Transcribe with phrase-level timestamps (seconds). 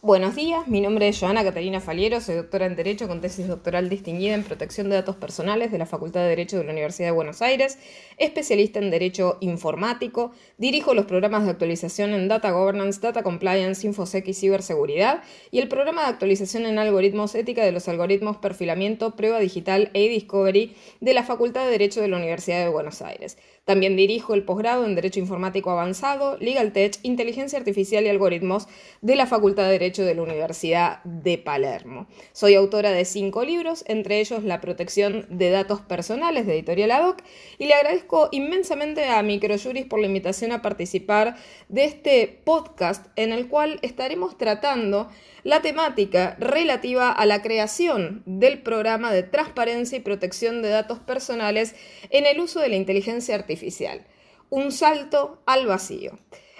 [0.00, 3.88] Buenos días, mi nombre es Joana Catalina Faliero, soy doctora en Derecho con tesis doctoral
[3.88, 7.12] distinguida en protección de datos personales de la Facultad de Derecho de la Universidad de
[7.12, 7.80] Buenos Aires,
[8.16, 14.28] especialista en Derecho Informático, dirijo los programas de actualización en Data Governance, Data Compliance, InfoSec
[14.28, 19.40] y Ciberseguridad y el programa de actualización en algoritmos ética de los algoritmos perfilamiento, prueba
[19.40, 23.36] digital e discovery de la Facultad de Derecho de la Universidad de Buenos Aires.
[23.64, 28.68] También dirijo el posgrado en Derecho Informático Avanzado, Legal Tech, Inteligencia Artificial y Algoritmos
[29.02, 32.06] de la Facultad de Derecho de la Universidad de Palermo.
[32.32, 37.22] Soy autora de cinco libros, entre ellos La protección de datos personales de Editorial ADOC,
[37.58, 41.36] y le agradezco inmensamente a Microjuris por la invitación a participar
[41.68, 45.08] de este podcast en el cual estaremos tratando
[45.42, 51.74] la temática relativa a la creación del programa de transparencia y protección de datos personales
[52.10, 54.06] en el uso de la inteligencia artificial.
[54.50, 56.18] Un salto al vacío.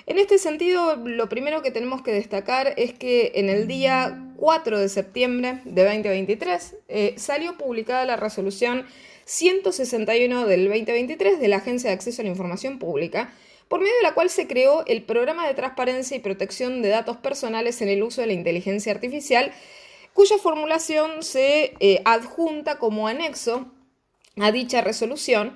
[0.08, 4.78] En este sentido, lo primero que tenemos que destacar es que en el día 4
[4.78, 8.86] de septiembre de 2023 eh, salió publicada la resolución
[9.26, 13.34] 161 del 2023 de la Agencia de Acceso a la Información Pública,
[13.68, 17.18] por medio de la cual se creó el Programa de Transparencia y Protección de Datos
[17.18, 19.52] Personales en el Uso de la Inteligencia Artificial,
[20.14, 23.66] cuya formulación se eh, adjunta como anexo
[24.40, 25.54] a dicha resolución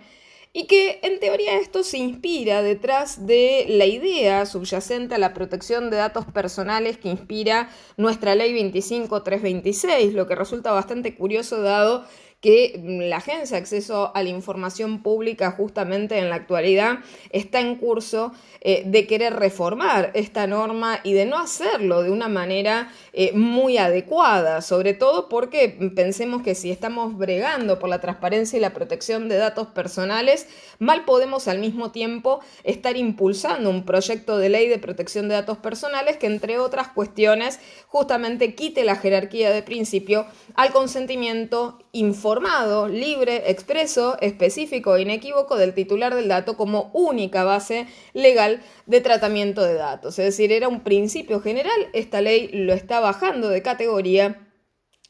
[0.53, 5.89] y que en teoría esto se inspira detrás de la idea subyacente a la protección
[5.89, 12.05] de datos personales que inspira nuestra ley 25326, lo que resulta bastante curioso dado
[12.43, 16.99] que mm, la Agencia de Acceso a la Información Pública justamente en la actualidad
[17.31, 22.29] está en curso eh, de querer reformar esta norma y de no hacerlo de una
[22.29, 28.57] manera eh, muy adecuada, sobre todo porque pensemos que si estamos bregando por la transparencia
[28.57, 30.49] y la protección de datos personales,
[30.81, 35.59] mal podemos al mismo tiempo estar impulsando un proyecto de ley de protección de datos
[35.59, 43.51] personales que entre otras cuestiones justamente quite la jerarquía de principio al consentimiento informado libre,
[43.51, 49.75] expreso, específico e inequívoco del titular del dato como única base legal de tratamiento de
[49.75, 50.19] datos.
[50.19, 54.49] Es decir, era un principio general, esta ley lo está bajando de categoría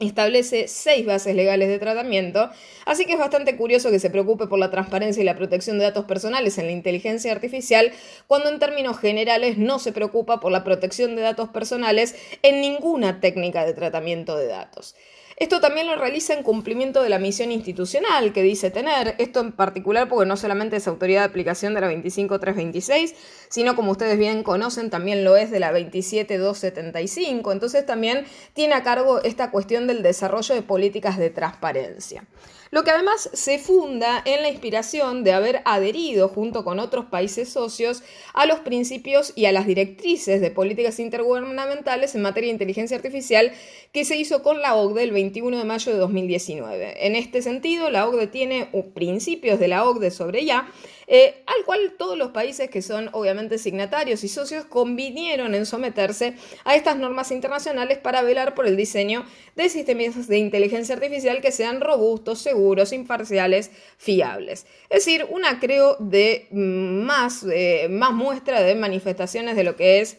[0.07, 2.51] establece seis bases legales de tratamiento,
[2.87, 5.85] así que es bastante curioso que se preocupe por la transparencia y la protección de
[5.85, 7.93] datos personales en la inteligencia artificial,
[8.27, 13.21] cuando en términos generales no se preocupa por la protección de datos personales en ninguna
[13.21, 14.95] técnica de tratamiento de datos.
[15.43, 19.51] Esto también lo realiza en cumplimiento de la misión institucional que dice tener, esto en
[19.51, 23.13] particular porque no solamente es autoridad de aplicación de la 25326,
[23.53, 28.25] sino como ustedes bien conocen, también lo es de la 27275, entonces también
[28.55, 32.25] tiene a cargo esta cuestión del desarrollo de políticas de transparencia
[32.73, 37.51] lo que además se funda en la inspiración de haber adherido junto con otros países
[37.51, 38.03] socios
[38.33, 43.53] a los principios y a las directrices de políticas intergubernamentales en materia de inteligencia artificial
[43.93, 47.07] que se hizo con la OCDE el 21 de mayo de 2019.
[47.07, 50.67] En este sentido, la OCDE tiene principios de la OCDE sobre ya
[51.15, 56.35] eh, al cual todos los países que son obviamente signatarios y socios convinieron en someterse
[56.65, 59.25] a estas normas internacionales para velar por el diseño
[59.57, 64.67] de sistemas de inteligencia artificial que sean robustos, seguros, imparciales, fiables.
[64.91, 70.19] Es decir, una creo de más, eh, más muestra de manifestaciones de lo que es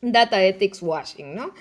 [0.00, 1.52] data ethics washing, ¿no?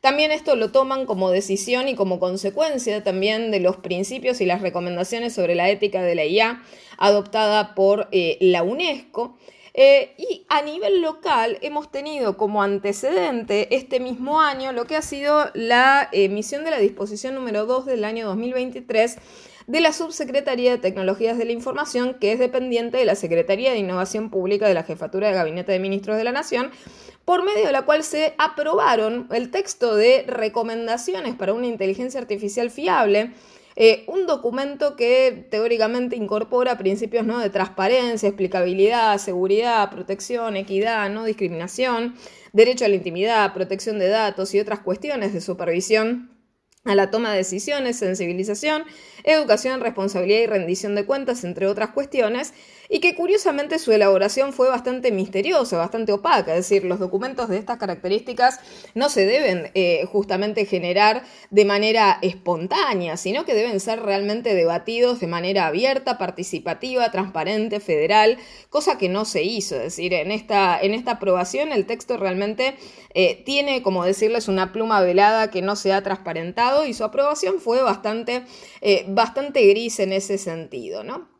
[0.00, 4.60] También esto lo toman como decisión y como consecuencia también de los principios y las
[4.60, 6.62] recomendaciones sobre la ética de la IA
[6.96, 9.36] adoptada por eh, la UNESCO.
[9.78, 15.02] Eh, y a nivel local hemos tenido como antecedente este mismo año lo que ha
[15.02, 19.18] sido la emisión de la disposición número 2 del año 2023
[19.66, 23.78] de la Subsecretaría de Tecnologías de la Información, que es dependiente de la Secretaría de
[23.78, 26.70] Innovación Pública de la Jefatura de Gabinete de Ministros de la Nación,
[27.26, 32.70] por medio de la cual se aprobaron el texto de recomendaciones para una inteligencia artificial
[32.70, 33.32] fiable,
[33.78, 37.38] eh, un documento que teóricamente incorpora principios ¿no?
[37.38, 42.14] de transparencia, explicabilidad, seguridad, protección, equidad, no discriminación,
[42.54, 46.30] derecho a la intimidad, protección de datos y otras cuestiones de supervisión
[46.86, 48.84] a la toma de decisiones, sensibilización,
[49.24, 52.54] educación, responsabilidad y rendición de cuentas, entre otras cuestiones,
[52.88, 57.58] y que curiosamente su elaboración fue bastante misteriosa, bastante opaca, es decir, los documentos de
[57.58, 58.60] estas características
[58.94, 65.20] no se deben eh, justamente generar de manera espontánea, sino que deben ser realmente debatidos
[65.20, 68.38] de manera abierta, participativa, transparente, federal,
[68.70, 72.76] cosa que no se hizo, es decir, en esta, en esta aprobación el texto realmente
[73.14, 77.60] eh, tiene, como decirles, una pluma velada que no se ha transparentado y su aprobación
[77.60, 78.44] fue bastante,
[78.80, 81.35] eh, bastante gris en ese sentido, ¿no?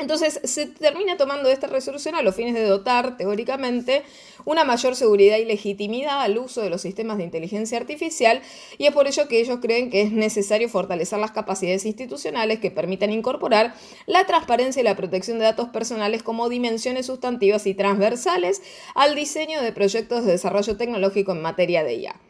[0.00, 4.02] Entonces se termina tomando esta resolución a los fines de dotar, teóricamente,
[4.46, 8.40] una mayor seguridad y legitimidad al uso de los sistemas de inteligencia artificial
[8.78, 12.70] y es por ello que ellos creen que es necesario fortalecer las capacidades institucionales que
[12.70, 13.74] permitan incorporar
[14.06, 18.62] la transparencia y la protección de datos personales como dimensiones sustantivas y transversales
[18.94, 22.29] al diseño de proyectos de desarrollo tecnológico en materia de IA.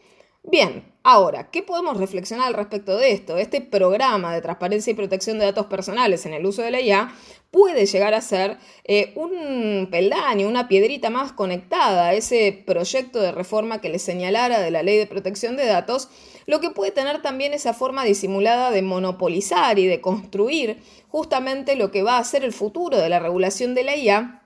[0.50, 3.38] Bien, ahora, ¿qué podemos reflexionar al respecto de esto?
[3.38, 7.14] Este programa de transparencia y protección de datos personales en el uso de la IA
[7.52, 13.30] puede llegar a ser eh, un peldaño, una piedrita más conectada a ese proyecto de
[13.30, 16.08] reforma que le señalara de la ley de protección de datos,
[16.46, 21.92] lo que puede tener también esa forma disimulada de monopolizar y de construir justamente lo
[21.92, 24.42] que va a ser el futuro de la regulación de la IA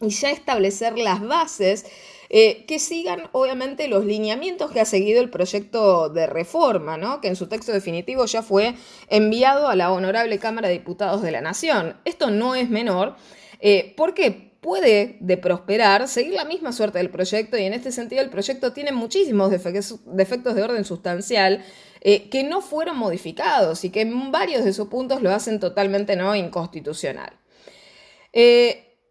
[0.00, 1.86] y ya establecer las bases
[2.30, 7.22] eh, que sigan obviamente los lineamientos que ha seguido el proyecto de reforma, ¿no?
[7.22, 8.74] que en su texto definitivo ya fue
[9.08, 11.96] enviado a la Honorable Cámara de Diputados de la Nación.
[12.04, 13.16] Esto no es menor
[13.60, 18.20] eh, porque puede de prosperar seguir la misma suerte del proyecto y en este sentido
[18.20, 21.64] el proyecto tiene muchísimos defectos de orden sustancial
[22.00, 26.14] eh, que no fueron modificados y que en varios de sus puntos lo hacen totalmente
[26.14, 27.32] no inconstitucional.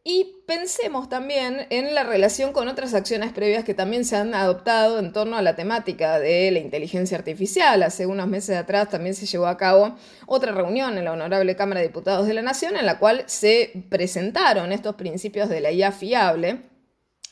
[0.09, 4.99] Y pensemos también en la relación con otras acciones previas que también se han adoptado
[4.99, 7.83] en torno a la temática de la inteligencia artificial.
[7.83, 11.81] Hace unos meses atrás también se llevó a cabo otra reunión en la Honorable Cámara
[11.81, 15.91] de Diputados de la Nación en la cual se presentaron estos principios de la IA
[15.91, 16.61] fiable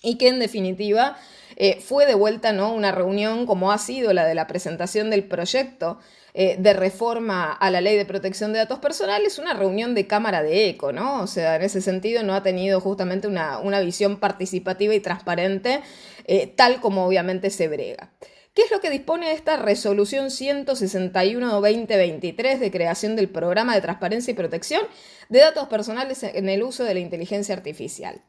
[0.03, 1.15] y que en definitiva
[1.55, 2.73] eh, fue de vuelta ¿no?
[2.73, 5.99] una reunión como ha sido la de la presentación del proyecto
[6.37, 10.43] eh, de reforma a la ley de protección de datos personales, una reunión de cámara
[10.43, 11.21] de eco, ¿no?
[11.21, 15.79] O sea, en ese sentido no ha tenido justamente una, visión participativa y transparente,
[16.25, 18.11] eh, tal como obviamente se brega.
[18.53, 24.35] ¿Qué es lo que dispone esta resolución 161-2023 de creación del programa de transparencia y
[24.35, 24.81] protección
[25.29, 28.19] de datos personales en el uso de la inteligencia artificial?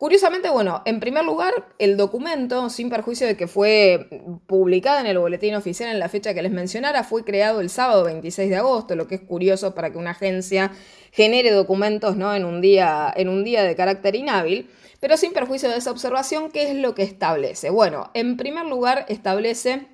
[0.00, 4.08] Curiosamente, bueno, en primer lugar, el documento, sin perjuicio de que fue
[4.46, 8.04] publicado en el boletín oficial en la fecha que les mencionara, fue creado el sábado
[8.04, 10.72] 26 de agosto, lo que es curioso para que una agencia
[11.12, 12.34] genere documentos ¿no?
[12.34, 14.70] en, un día, en un día de carácter inhábil.
[15.00, 17.68] Pero sin perjuicio de esa observación, ¿qué es lo que establece?
[17.68, 19.86] Bueno, en primer lugar, establece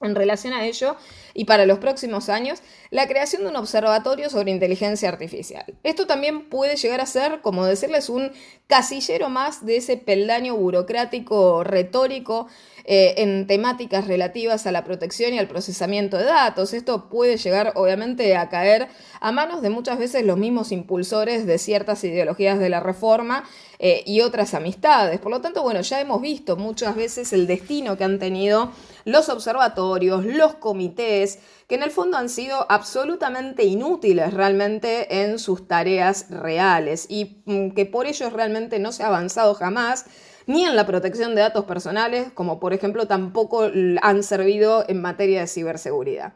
[0.00, 0.96] en relación a ello
[1.34, 2.60] y para los próximos años
[2.90, 5.64] la creación de un observatorio sobre inteligencia artificial.
[5.82, 8.32] Esto también puede llegar a ser, como decirles, un
[8.68, 12.46] casillero más de ese peldaño burocrático retórico
[12.90, 16.72] eh, en temáticas relativas a la protección y al procesamiento de datos.
[16.72, 18.88] Esto puede llegar obviamente a caer
[19.20, 23.44] a manos de muchas veces los mismos impulsores de ciertas ideologías de la reforma
[23.78, 25.20] eh, y otras amistades.
[25.20, 28.72] Por lo tanto, bueno, ya hemos visto muchas veces el destino que han tenido
[29.04, 35.68] los observatorios, los comités, que en el fondo han sido absolutamente inútiles realmente en sus
[35.68, 40.06] tareas reales y mm, que por ello realmente no se ha avanzado jamás
[40.48, 43.70] ni en la protección de datos personales, como por ejemplo tampoco
[44.02, 46.32] han servido en materia de ciberseguridad.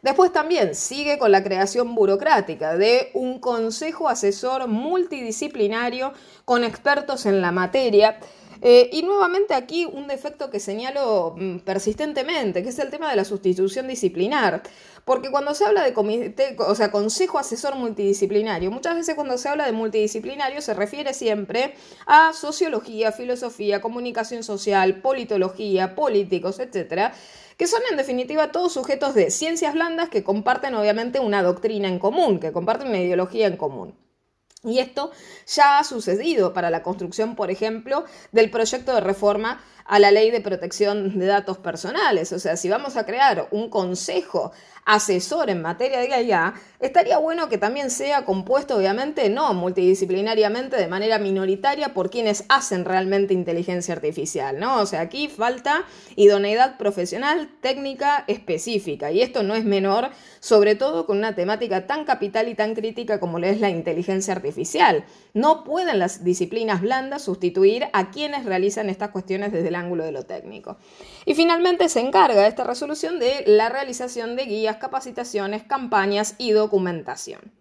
[0.00, 6.12] Después también sigue con la creación burocrática de un consejo asesor multidisciplinario
[6.44, 8.20] con expertos en la materia.
[8.60, 13.16] Eh, y nuevamente aquí un defecto que señalo mm, persistentemente, que es el tema de
[13.16, 14.62] la sustitución disciplinar.
[15.04, 19.48] Porque cuando se habla de comité, o sea, consejo asesor multidisciplinario, muchas veces cuando se
[19.48, 21.74] habla de multidisciplinario se refiere siempre
[22.06, 27.14] a sociología, filosofía, comunicación social, politología, políticos, etcétera,
[27.56, 31.98] que son en definitiva todos sujetos de ciencias blandas que comparten obviamente una doctrina en
[31.98, 33.94] común, que comparten una ideología en común.
[34.64, 35.12] Y esto
[35.46, 40.30] ya ha sucedido para la construcción, por ejemplo, del proyecto de reforma a la ley
[40.30, 42.32] de protección de datos personales.
[42.32, 44.52] O sea, si vamos a crear un consejo
[44.84, 50.88] asesor en materia de IA, estaría bueno que también sea compuesto, obviamente, no multidisciplinariamente, de
[50.88, 54.80] manera minoritaria, por quienes hacen realmente inteligencia artificial, ¿no?
[54.80, 55.84] O sea, aquí falta
[56.16, 60.08] idoneidad profesional, técnica específica, y esto no es menor,
[60.40, 64.47] sobre todo con una temática tan capital y tan crítica como es la inteligencia artificial.
[65.34, 70.12] No pueden las disciplinas blandas sustituir a quienes realizan estas cuestiones desde el ángulo de
[70.12, 70.76] lo técnico.
[71.24, 77.57] Y finalmente se encarga esta resolución de la realización de guías, capacitaciones, campañas y documentación.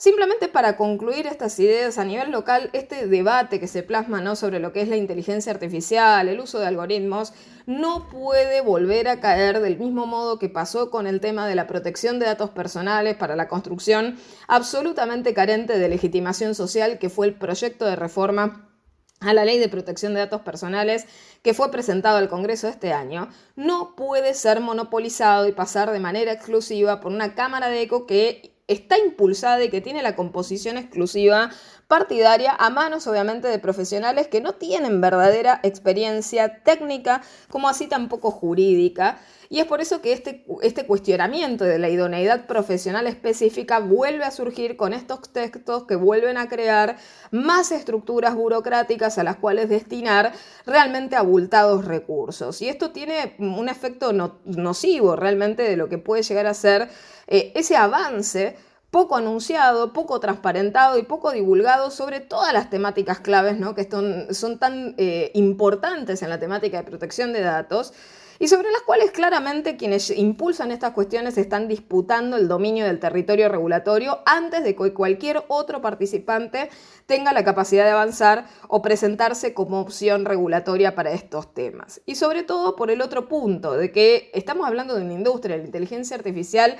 [0.00, 4.36] Simplemente para concluir estas ideas a nivel local, este debate que se plasma ¿no?
[4.36, 7.32] sobre lo que es la inteligencia artificial, el uso de algoritmos,
[7.66, 11.66] no puede volver a caer del mismo modo que pasó con el tema de la
[11.66, 17.34] protección de datos personales para la construcción absolutamente carente de legitimación social que fue el
[17.34, 18.70] proyecto de reforma
[19.18, 21.06] a la ley de protección de datos personales
[21.42, 26.30] que fue presentado al Congreso este año, no puede ser monopolizado y pasar de manera
[26.30, 31.50] exclusiva por una Cámara de Eco que está impulsada y que tiene la composición exclusiva
[31.88, 38.30] partidaria a manos obviamente de profesionales que no tienen verdadera experiencia técnica como así tampoco
[38.30, 39.18] jurídica.
[39.50, 44.30] Y es por eso que este, este cuestionamiento de la idoneidad profesional específica vuelve a
[44.30, 46.98] surgir con estos textos que vuelven a crear
[47.30, 50.34] más estructuras burocráticas a las cuales destinar
[50.66, 52.60] realmente abultados recursos.
[52.60, 54.12] Y esto tiene un efecto
[54.44, 56.90] nocivo realmente de lo que puede llegar a ser
[57.26, 58.56] eh, ese avance
[58.90, 63.74] poco anunciado, poco transparentado y poco divulgado sobre todas las temáticas claves ¿no?
[63.74, 63.88] que
[64.30, 67.92] son, tan eh, importantes en la temática de protección de datos
[68.40, 73.48] y sobre las cuales claramente quienes impulsan estas cuestiones están disputando el dominio del territorio
[73.48, 76.70] regulatorio antes de que cualquier otro participante
[77.06, 82.00] tenga la capacidad de avanzar o presentarse como opción regulatoria para estos temas.
[82.06, 85.64] Y sobre todo por el otro punto, de que estamos hablando de una industria, la
[85.64, 86.76] inteligencia artificial,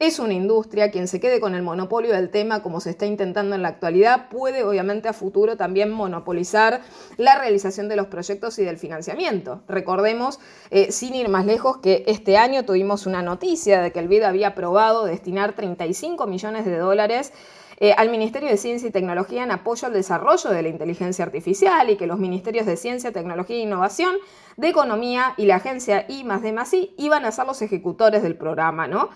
[0.00, 3.54] es una industria, quien se quede con el monopolio del tema como se está intentando
[3.54, 6.80] en la actualidad puede obviamente a futuro también monopolizar
[7.18, 9.60] la realización de los proyectos y del financiamiento.
[9.68, 10.40] Recordemos,
[10.70, 14.22] eh, sin ir más lejos, que este año tuvimos una noticia de que el BID
[14.22, 17.34] había aprobado destinar 35 millones de dólares
[17.80, 21.88] eh, al Ministerio de Ciencia y Tecnología en apoyo al desarrollo de la inteligencia artificial
[21.88, 24.16] y que los ministerios de Ciencia, Tecnología e Innovación,
[24.58, 26.54] de Economía y la agencia I más de
[26.98, 29.08] iban a ser los ejecutores del programa, ¿no?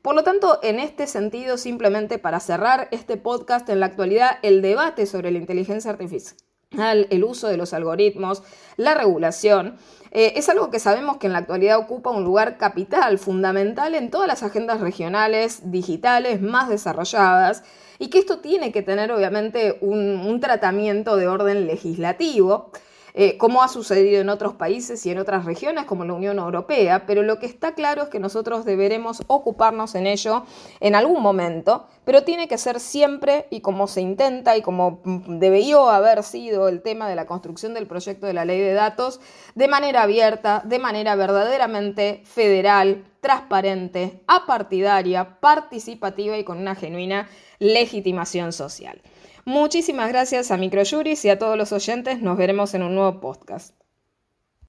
[0.00, 4.62] Por lo tanto, en este sentido, simplemente para cerrar este podcast, en la actualidad el
[4.62, 8.42] debate sobre la inteligencia artificial el uso de los algoritmos,
[8.76, 9.76] la regulación,
[10.10, 14.10] eh, es algo que sabemos que en la actualidad ocupa un lugar capital, fundamental en
[14.10, 17.62] todas las agendas regionales, digitales, más desarrolladas,
[17.98, 22.70] y que esto tiene que tener obviamente un tratamiento de orden legislativo.
[23.18, 27.06] Eh, como ha sucedido en otros países y en otras regiones como la Unión Europea,
[27.06, 30.44] pero lo que está claro es que nosotros deberemos ocuparnos en ello
[30.80, 35.88] en algún momento, pero tiene que ser siempre y como se intenta y como debió
[35.88, 39.18] haber sido el tema de la construcción del proyecto de la ley de datos,
[39.54, 47.30] de manera abierta, de manera verdaderamente federal, transparente, apartidaria, participativa y con una genuina
[47.60, 49.00] legitimación social.
[49.46, 52.20] Muchísimas gracias a Microjuris y a todos los oyentes.
[52.20, 53.85] Nos veremos en un nuevo podcast.